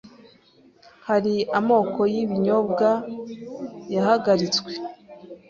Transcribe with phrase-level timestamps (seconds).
[1.07, 2.89] hari amoko y’ibinyobwa
[3.93, 4.71] yahagaritswe